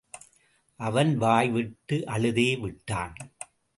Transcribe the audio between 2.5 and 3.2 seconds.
விட்டான்.